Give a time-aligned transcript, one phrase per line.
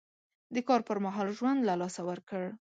[0.55, 2.43] د کار پر مهال ژوند له لاسه ورکړ.